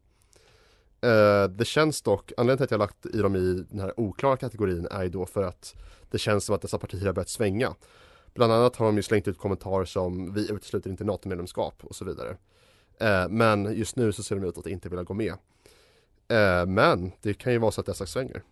[1.06, 4.36] Uh, det känns dock, anledningen till att jag lagt i dem i den här oklara
[4.36, 5.74] kategorin är ju då för att
[6.10, 7.74] det känns som att dessa partier har börjat svänga.
[8.34, 12.04] Bland annat har de ju slängt ut kommentarer som vi utesluter inte NATO-medlemskap och så
[12.04, 12.30] vidare.
[13.02, 15.34] Uh, men just nu så ser de ut att inte vilja gå med.
[16.32, 18.42] Eh, men det kan ju vara så att dessa svänger.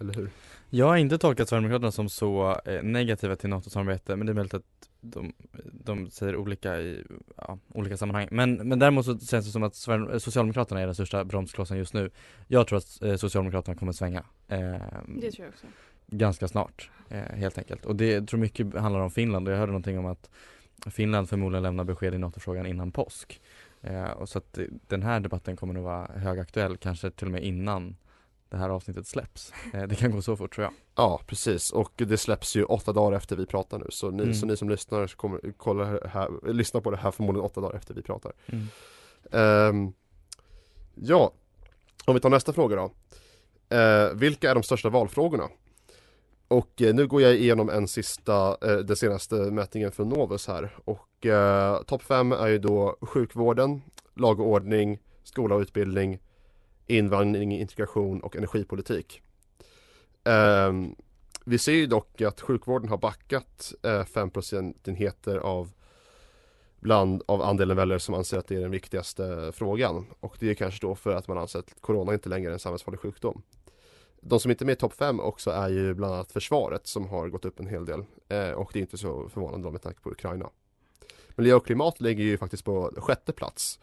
[0.00, 0.30] Eller hur?
[0.70, 4.54] Jag har inte tolkat Sverigedemokraterna som så eh, negativa till NATO-samarbete men det är möjligt
[4.54, 4.64] att
[5.00, 5.32] de,
[5.72, 7.04] de säger olika i
[7.36, 8.28] ja, olika sammanhang.
[8.30, 11.94] Men, men däremot så känns det som att Sverige, Socialdemokraterna är den största bromsklossen just
[11.94, 12.10] nu.
[12.46, 14.24] Jag tror att eh, Socialdemokraterna kommer svänga.
[14.48, 15.66] Eh, Det tror jag också.
[16.06, 17.84] Ganska snart, eh, helt enkelt.
[17.84, 20.30] Och det tror mycket handlar om Finland och jag hörde någonting om att
[20.90, 23.40] Finland förmodligen lämnar besked i NATO-frågan innan påsk.
[23.86, 27.44] Eh, och så att den här debatten kommer nog vara högaktuell, kanske till och med
[27.44, 27.96] innan
[28.48, 29.52] det här avsnittet släpps.
[29.74, 30.72] Eh, det kan gå så fort tror jag.
[30.94, 31.70] Ja, precis.
[31.72, 33.86] Och det släpps ju åtta dagar efter vi pratar nu.
[33.90, 34.34] Så ni, Mm.
[34.34, 37.94] så ni som lyssnar kommer kolla här, lyssna på det här förmodligen åtta dagar efter
[37.94, 38.32] vi pratar.
[38.46, 38.66] Mm.
[39.32, 39.92] Ehm,
[40.94, 41.32] ja,
[42.06, 42.90] om vi tar nästa fråga då.
[43.76, 45.48] Eh, vilka är de största valfrågorna?
[46.48, 50.76] Och eh, nu går jag igenom en sista, eh, den senaste mätningen från Novus här.
[50.84, 53.82] Och eh, topp fem är ju då sjukvården,
[54.14, 56.18] lag och ordning, skola och utbildning,
[56.86, 59.22] invandring, integration och energipolitik.
[60.24, 60.72] Eh,
[61.44, 65.72] vi ser ju dock att sjukvården har backat eh, 5 procentenheter av
[66.80, 70.06] bland av andelen väljare som anser att det är den viktigaste frågan.
[70.20, 72.58] Och det är kanske då för att man anser att corona inte längre är en
[72.58, 73.42] samhällsfarlig sjukdom.
[74.28, 77.08] De som inte är med i topp 5 också är ju bland annat försvaret som
[77.08, 78.04] har gått upp en hel del.
[78.28, 80.50] Eh, och det är inte så förvånande med tanke på Ukraina.
[81.36, 83.78] Miljö och klimat ligger ju faktiskt på sjätte plats.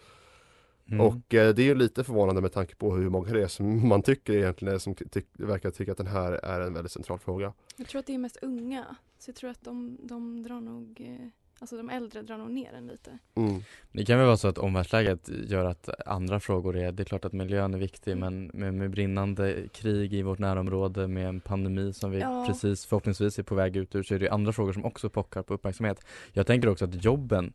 [0.88, 1.02] Mm.
[1.02, 3.88] Och eh, det är ju lite förvånande med tanke på hur många det är som
[3.88, 7.20] man tycker egentligen är, som ty- verkar tycka att den här är en väldigt central
[7.20, 7.54] fråga.
[7.78, 8.96] Jag tror att det är mest unga.
[9.20, 11.28] Så jag tror att de, de drar nog, eh,
[11.60, 13.18] alltså de äldre drar nog ner den lite.
[13.36, 13.64] Mm.
[13.92, 17.26] Det kan väl vara så att omvärldsläget gör att andra frågor är, det är klart
[17.26, 21.94] att miljön är viktig men med, med brinnande krig i vårt närområde med en pandemi
[21.94, 22.46] som vi Ja.
[22.48, 25.44] precis förhoppningsvis är på väg ut ur så är det andra frågor som också pockar
[25.44, 26.06] på uppmärksamhet.
[26.32, 27.54] Jag tänker också att jobben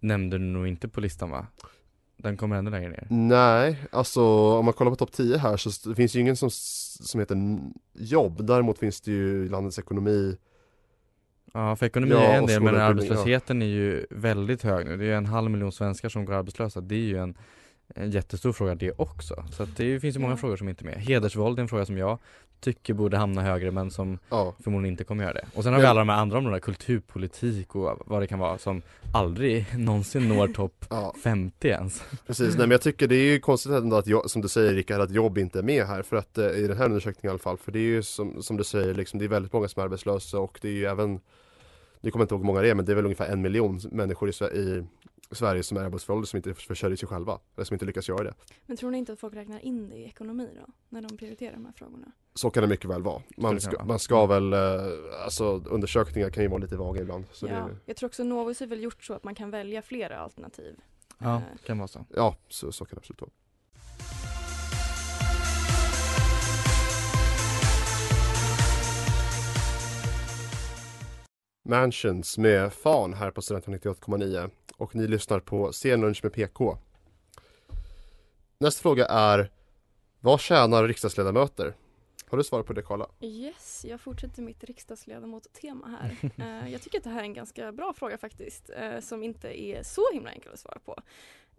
[0.00, 1.46] nämnde du nog inte på listan va?
[2.16, 3.06] Den kommer ännu längre ner.
[3.10, 4.22] Nej, alltså
[4.58, 7.58] om man kollar på topp 10 här så finns ju ingen som, som heter
[7.92, 8.46] jobb.
[8.46, 10.36] Däremot finns det ju landets ekonomi.
[11.54, 12.86] Ja, för ekonomi Ja, är en del men utbildning, ja.
[12.86, 14.96] arbetslösheten är ju väldigt hög nu.
[14.96, 16.80] Det är ju en halv miljon svenskar som går arbetslösa.
[16.80, 17.34] Det är ju en,
[17.94, 19.44] en jättestor fråga det också.
[19.52, 20.36] Så att det finns ju många Ja.
[20.36, 20.94] frågor som inte är med.
[20.94, 22.18] Hedersvåld är en fråga som jag
[22.60, 25.46] tycker borde hamna högre men som Ja, förmodligen inte kommer göra det.
[25.54, 28.38] Och sen har vi Men- alla de här andra områdena, kulturpolitik och vad det kan
[28.38, 32.02] vara som aldrig någonsin når topp ja 50 ens.
[32.26, 32.48] precis.
[32.48, 35.00] Nej men jag tycker det är ju konstigt ändå att jag, som du säger Rickard,
[35.00, 36.02] att jobb inte är med här.
[36.02, 37.56] För att eh, i den här undersökningen i alla fall.
[37.58, 39.84] För det är ju som, som du säger, liksom, det är väldigt många som är
[39.84, 41.20] arbetslösa och det är ju även
[42.04, 43.42] Nu kommer jag inte ihåg hur många det är men det är väl ungefär en
[43.42, 44.84] miljon människor i, i
[45.30, 47.38] Sverige som är i arbetsför ålder som inte försörjer sig själva.
[47.54, 48.34] Eller som inte lyckas göra det.
[48.66, 50.72] Men tror ni inte att folk räknar in det i ekonomi då?
[50.88, 52.12] När de prioriterar de här frågorna?
[52.34, 53.22] Så kan det mycket väl vara.
[53.36, 54.58] Man ska, man ska väl, eh,
[55.24, 57.24] alltså undersökningar kan ju vara lite vaga ibland.
[57.32, 59.82] Så ja, det, jag tror också Novus är väl gjort så att man kan välja
[59.82, 60.76] flera alternativ.
[61.18, 62.06] Ja, Eh, kan vara så.
[62.16, 63.30] ja, så, så kan det absolut vara.
[71.66, 76.78] Mansions med Fan här på Studenten 98,9 och ni lyssnar på Scenlunch med PK.
[78.58, 79.50] Nästa fråga är
[80.20, 81.74] Vad tjänar riksdagsledamöter?
[82.26, 83.08] Har du svarat på det Karla?
[83.20, 86.30] Yes, jag fortsätter mitt riksdagsledamot-tema här.
[86.64, 89.62] Eh, jag tycker att det här är en ganska bra fråga faktiskt, eh, som inte
[89.62, 90.96] är så himla enkel att svara på.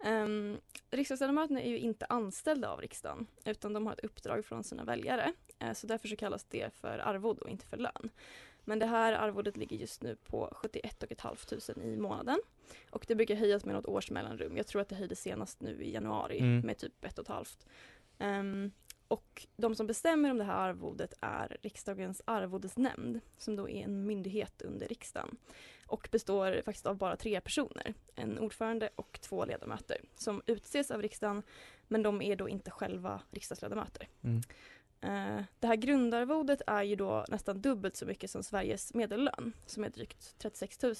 [0.04, 0.56] Um,
[0.90, 5.32] riksdagsledamöterna är ju inte anställda av riksdagen, utan de har ett uppdrag från sina väljare.
[5.58, 8.10] Eh, så därför så kallas det för arvode och inte för lön.
[8.68, 12.38] Men det här arvodet ligger just nu på 71 500 i månaden.
[12.90, 14.56] Och det brukar höjas med något års mellanrum.
[14.56, 16.60] Jag tror att det höjdes senast nu i januari Mm.
[16.60, 17.66] med typ ett och ett halvt.
[18.18, 18.70] Ehm,
[19.08, 24.06] och de som bestämmer om det här arvodet är riksdagens arvodesnämnd som då är en
[24.06, 25.36] myndighet under riksdagen
[25.86, 31.02] och består faktiskt av bara tre personer, en ordförande och två ledamöter som utses av
[31.02, 31.42] riksdagen
[31.88, 34.08] men de är då inte själva riksdagsledamöter.
[34.22, 34.42] Mm.
[35.00, 39.84] Eh, det här grundarvodet är ju då nästan dubbelt så mycket som Sveriges medellön som
[39.84, 40.94] är drygt 36 000.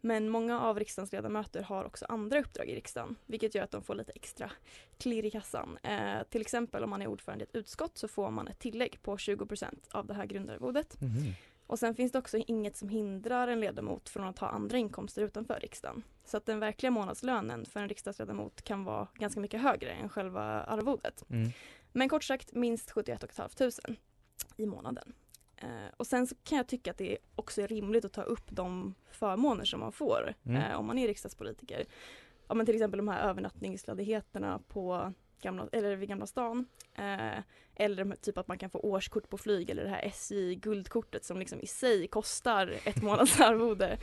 [0.00, 3.82] Men många av riksdagens ledamöter har också andra uppdrag i riksdagen vilket gör att de
[3.82, 4.50] får lite extra
[4.98, 5.78] klirr i kassan.
[5.82, 9.02] Eh, till exempel om man är ordförande i ett utskott så får man ett tillägg
[9.02, 11.00] på 20% av det här grundarvodet.
[11.00, 11.32] Mhm.
[11.66, 15.22] Och sen finns det också inget som hindrar en ledamot från att ha andra inkomster
[15.22, 16.02] utanför riksdagen.
[16.24, 20.42] Så att den verkliga månadslönen för en riksdagsledamot kan vara ganska mycket högre än själva
[20.42, 21.24] arvodet.
[21.30, 21.50] Mm.
[21.96, 23.70] Men kort sagt minst 71 500
[24.56, 25.12] i månaden.
[25.56, 28.46] Eh, och sen så kan jag tycka att det också är rimligt att ta upp
[28.50, 30.62] de förmåner som man får Mm.
[30.62, 31.84] eh, om man är riksdagspolitiker.
[32.48, 36.66] Ja, men till exempel de här övernattningsledigheterna på gamla, eller vid Gamla stan.
[36.94, 37.38] Eh,
[37.74, 41.38] eller typ att man kan få årskort på flyg eller det här SJ guldkortet som
[41.38, 43.98] liksom i sig kostar ett månads arvode.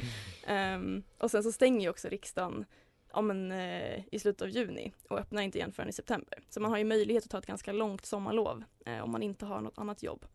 [0.47, 2.65] Ehm, och sen så stänger ju också riksdagen
[3.13, 6.39] ja, men, eh, i slutet av juni och öppnar inte igen förrän i september.
[6.49, 9.45] Så man har ju möjlighet att ta ett ganska långt sommarlov eh, om man inte
[9.45, 10.25] har något annat jobb.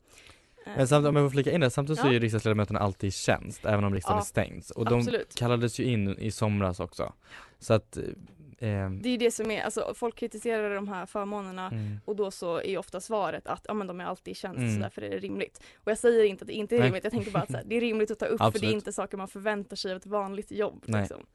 [0.66, 2.10] Eh, Men samtidigt, om jag får flika in det, samtidigt så Ja.
[2.10, 4.64] är ju riksdagsledamöterna alltid i tjänst, även om riksdagen Ja, är stängd.
[4.74, 5.34] Och de absolut.
[5.34, 7.12] kallades ju in i somras också.
[7.58, 12.00] Så att, eh, Det är det som är, alltså folk kritiserar de här förmånerna Mm.
[12.04, 14.74] och då så är ofta svaret att ja men de är alltid i tjänst Mm.
[14.74, 15.62] så därför är det rimligt.
[15.84, 16.86] Och jag säger inte att det inte är Nej.
[16.86, 18.66] rimligt, jag tänker bara att så här, det är rimligt att ta upp för det
[18.66, 20.84] är inte saker man förväntar sig av ett vanligt jobb.
[20.86, 21.26] Liksom.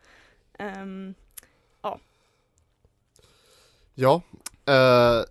[0.58, 0.66] Ja,
[3.96, 4.22] Ja,
[4.66, 5.26] eh,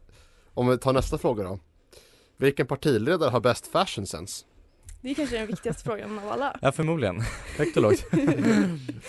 [0.55, 1.59] om vi tar nästa fråga då.
[2.37, 4.45] Vilken partiledare har bäst fashion sense?
[5.03, 6.59] det är kanske den viktigaste frågan av alla.
[6.63, 7.21] ja förmodligen,
[7.59, 8.05] högt och lågt.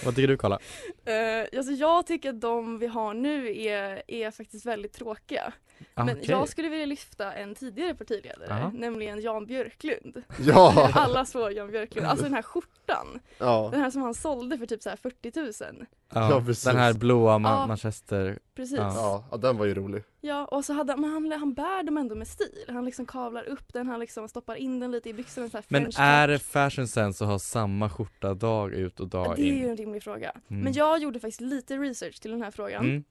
[0.05, 0.55] Vad tycker du Karla?
[0.55, 5.53] Uh, alltså jag tycker att de vi har nu är, är faktiskt väldigt tråkiga.
[5.95, 6.25] Men Okej.
[6.27, 8.71] jag skulle vilja lyfta en tidigare partiledare, Aha.
[8.73, 10.23] nämligen Jan Björklund.
[10.39, 10.89] Ja.
[10.93, 13.19] Alla så Jan Björklund, alltså den här skjortan.
[13.37, 13.69] Ja.
[13.71, 15.85] Den här som han sålde för typ så här 40 000.
[16.15, 17.67] Ja, den här blåa ma- Ja.
[17.67, 18.77] manchester Precis.
[18.77, 19.25] Ja.
[19.31, 20.03] Ja, den var ju rolig.
[20.21, 22.65] Ja, och så hade han, men han, han bär dem ändå med stil.
[22.67, 25.49] Han liksom kavlar upp den, han liksom stoppar in den lite i byxorna.
[25.49, 29.33] Så här Men är det fashion sense att ha samma skjorta dag ut och dag
[29.35, 29.69] Det är ju in?
[29.69, 30.31] en rimlig fråga.
[30.49, 30.63] Mm.
[30.63, 32.83] Men jag gjorde faktiskt lite research till den här frågan.
[32.85, 33.03] Mm.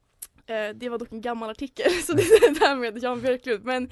[0.46, 3.64] Eh, det var dock en gammal artikel, så det är det där med Jan Björklund.
[3.64, 3.90] Men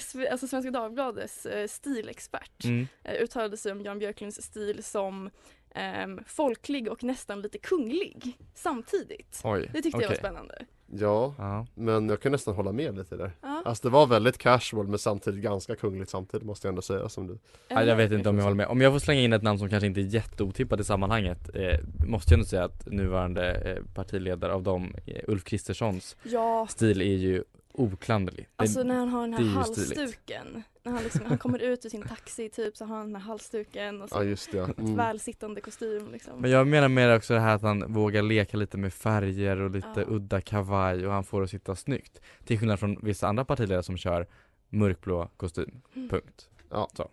[0.00, 2.86] SV, alltså Svenska Dagbladets eh, stilexpert Mm.
[3.04, 5.30] eh, uttalade sig om Jan Björklunds stil som
[5.74, 9.40] ehm, folklig och nästan lite kunglig samtidigt.
[9.44, 10.54] Oj, Det tyckte jag var spännande.
[10.92, 11.66] Ja, Ja.
[11.74, 13.32] men jag kan nästan hålla med lite där.
[13.42, 13.62] Ja.
[13.64, 17.26] Alltså det var väldigt casual men samtidigt ganska kungligt samtidigt måste jag ändå säga som
[17.26, 17.38] du.
[17.68, 18.66] Ja, jag vet inte om jag håller med.
[18.66, 21.78] Om jag får slänga in ett namn som kanske inte är jätteotippat i sammanhanget eh,
[22.06, 27.00] måste jag ändå säga att nuvarande eh, partiledare av dem, eh, Ulf Kristerssons Ja, stil
[27.00, 28.44] är ju oklanderlig.
[28.56, 30.62] Det- Alltså när han har den här halsduken.
[30.82, 33.22] När han, liksom, han kommer ut ur sin taxi typ så har han den här
[33.22, 34.58] halsduken och så Ja just det.
[34.58, 34.68] ja.
[34.70, 34.96] ett Mm.
[34.96, 36.40] välsittande kostym liksom.
[36.40, 39.70] Men jag menar mer också det här att han vågar leka lite med färger och
[39.70, 40.04] lite Ja.
[40.08, 42.20] udda kavaj och han får det att sitta snyggt.
[42.44, 44.26] Till skillnad från vissa andra partiledare som kör
[44.68, 45.82] mörkblå kostym.
[45.96, 46.08] Mm.
[46.08, 46.48] Punkt.
[46.70, 46.88] Ja.
[46.96, 47.10] Så.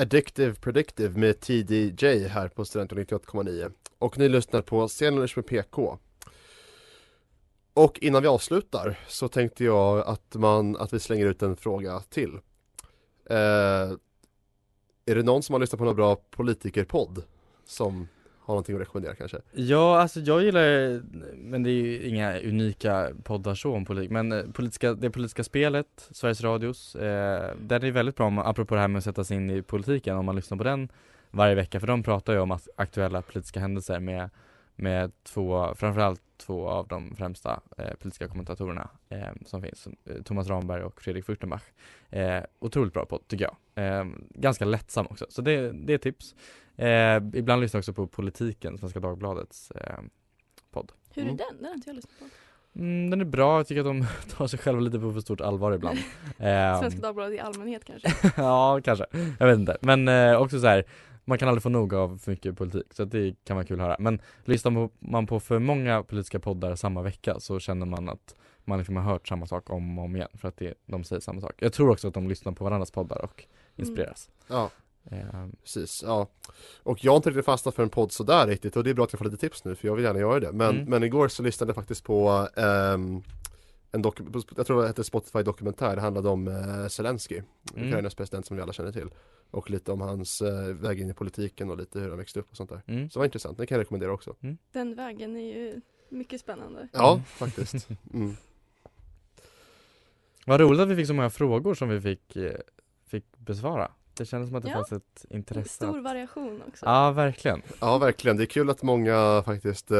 [0.00, 5.98] Addictive Predictive med TDJ här på Studenten 98,9 och ni lyssnar på Scenlunch med PK.
[7.74, 12.00] Och innan vi avslutar så tänkte jag att, man, att vi slänger ut en fråga
[12.00, 12.34] till.
[13.30, 13.36] Eh,
[15.06, 17.22] är det någon som har lyssnat på någon bra politikerpodd
[17.64, 18.08] som
[18.40, 19.38] har någonting att rekommendera kanske?
[19.52, 21.00] Ja, alltså jag gillar,
[21.36, 25.44] men det är ju inga unika poddar så om politik, men eh, politiska, det politiska
[25.44, 29.24] spelet, Sveriges Radios, eh, den är väldigt bra om, apropå det här med att sätta
[29.24, 30.88] sig in i politiken, om man lyssnar på den
[31.30, 34.30] varje vecka, för de pratar ju om aktuella politiska händelser med,
[34.76, 40.48] med två, framförallt två av de främsta eh, politiska kommentatorerna eh, som finns, eh, Thomas
[40.48, 41.62] Ramberg och Fredrik Furtenbach.
[42.10, 43.84] Eh, otroligt bra podd tycker jag.
[43.84, 46.34] Eh, ganska lättsam också, så det, det är tips.
[46.86, 49.98] Eh, ibland lyssnar jag också på Politiken, Svenska Dagbladets eh,
[50.70, 50.92] podd.
[51.14, 51.36] Hur är Mm.
[51.36, 51.56] den?
[51.56, 52.24] Den har inte jag lyssnat på.
[52.78, 55.40] Mm, den är bra, jag tycker att de tar sig själva lite på för stort
[55.40, 55.98] allvar ibland.
[56.38, 58.08] Eh, Svenska Dagbladet i allmänhet kanske.
[58.36, 59.06] ja, kanske.
[59.38, 59.76] Jag vet inte.
[59.80, 60.84] Men eh, också så här,
[61.24, 63.86] man kan aldrig få nog av för mycket politik, så det kan vara kul att
[63.86, 63.96] höra.
[63.98, 68.34] Men lyssnar på- man på för många politiska poddar samma vecka så känner man att
[68.64, 71.20] man liksom har hört samma sak om och om igen för att det, de säger
[71.20, 71.52] samma sak.
[71.58, 73.44] Jag tror också att de lyssnar på varandras poddar och
[73.76, 74.30] inspireras.
[74.48, 74.70] Ja,
[75.04, 76.02] Eh, precis.
[76.06, 76.28] Ja.
[76.82, 79.04] Och jag har inte riktigt fastnat för en podd sådär riktigt och det är bra
[79.04, 80.52] att jag får lite tips nu för jag vill gärna göra det.
[80.52, 80.90] Men, Mm.
[80.90, 83.22] men igår så lyssnade jag faktiskt på ehm,
[83.92, 87.42] en doku- jag tror det hette Spotify dokumentär, det handlade om eh, Zelensky,
[87.74, 87.88] Mm.
[87.88, 89.08] Ukrainas president som vi alla känner till.
[89.50, 92.50] Och lite om hans eh, väg in i politiken och lite hur han växte upp
[92.50, 92.82] och sånt där.
[92.86, 93.10] mm.
[93.10, 94.36] Så det var intressant, det kan jag rekommendera också.
[94.72, 96.88] Den vägen är ju mycket spännande.
[96.92, 97.24] Ja, Mm.
[97.24, 97.88] faktiskt.
[98.14, 98.36] Mm.
[100.46, 102.52] Vad roligt att vi fick så många frågor som vi fick, eh,
[103.06, 103.90] fick besvara.
[104.20, 104.74] Det kändes som att det Ja.
[104.74, 105.68] fanns ett intresse.
[105.74, 106.86] Stor att- variation också.
[106.86, 107.62] Ja, verkligen.
[107.80, 108.36] Ja, verkligen.
[108.36, 109.98] Det är kul att många faktiskt eh,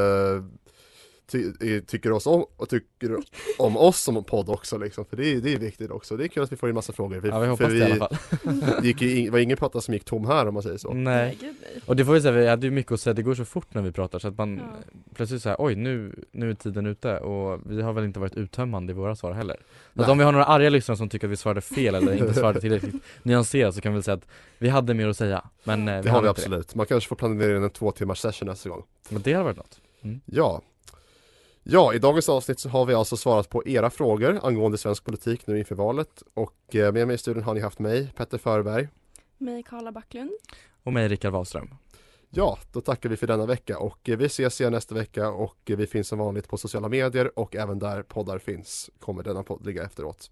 [1.30, 3.16] ty eh, tycker oss om och tycker
[3.58, 5.04] om oss som podd också liksom.
[5.04, 6.16] För det är, det är viktigt också.
[6.16, 7.26] Det är kul att vi får in massa frågor.
[7.26, 8.16] Ja, vi hoppas för det i alla fall.
[8.80, 10.92] det gick ju in, var ingen prata som gick tom här om man säger så.
[10.94, 11.38] Nej.
[11.86, 13.74] Och det får vi säga, vi hade ju mycket att säga, det går så fort
[13.74, 14.64] när vi pratar så att man Ja.
[15.14, 18.92] plötsligt säger oj nu, nu är tiden ute och vi har väl inte varit uttömmande
[18.92, 19.56] i våra svar heller.
[19.56, 19.62] Så
[19.92, 20.04] Nej.
[20.04, 22.34] att om vi har några arga lyssnare som tycker att vi svarade fel eller inte
[22.40, 24.26] svarade tillräckligt nyanserat så kan vi väl säga att
[24.58, 26.74] vi hade mer att säga men eh, Det har hann vi absolut.
[26.74, 28.82] Man kanske får planera in en två timmars session nästa gång.
[29.08, 29.80] Men det har varit något.
[30.02, 30.20] Mm.
[30.24, 30.62] Ja.
[31.62, 35.46] Ja, i dagens avsnitt så har vi alltså svarat på era frågor angående svensk politik
[35.46, 38.88] nu inför valet och eh, med mig i studion har ni haft mig, Petter Förberg.
[39.38, 40.30] Mig, Karla Backlund.
[40.82, 41.74] Och mig Rickard Wahlström.
[42.30, 45.70] Ja, då tackar vi för denna vecka och eh, vi ses igen nästa vecka och
[45.70, 49.42] eh, vi finns som vanligt på sociala medier och även där poddar finns kommer denna
[49.42, 50.30] podd ligga efteråt.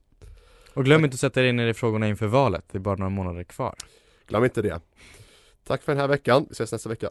[0.74, 3.10] Och glöm inte att sätta er in i frågorna inför valet, det är bara några
[3.10, 3.74] månader kvar.
[4.26, 4.80] Glöm inte det.
[5.64, 7.10] Tack för den här veckan, vi ses nästa vecka.